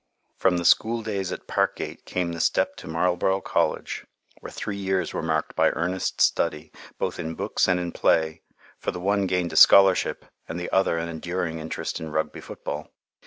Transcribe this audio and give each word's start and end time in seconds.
From 0.35 0.57
the 0.57 0.65
school 0.65 1.03
days 1.03 1.31
at 1.31 1.45
Parkgate 1.45 2.05
came 2.05 2.31
the 2.31 2.41
step 2.41 2.75
to 2.77 2.87
Marlborough 2.87 3.39
College, 3.41 4.07
where 4.39 4.51
three 4.51 4.75
years 4.77 5.13
were 5.13 5.21
marked 5.21 5.55
by 5.55 5.69
earnest 5.69 6.19
study, 6.21 6.71
both 6.97 7.19
in 7.19 7.35
books 7.35 7.67
and 7.67 7.79
in 7.79 7.91
play, 7.91 8.41
for 8.79 8.89
the 8.89 8.99
one 8.99 9.27
gained 9.27 9.53
a 9.53 9.55
scholarship 9.55 10.25
and 10.49 10.59
the 10.59 10.71
other 10.71 10.97
an 10.97 11.07
enduring 11.07 11.59
interest 11.59 11.99
in 11.99 12.09
Rugby 12.11 12.41
football. 12.41 12.89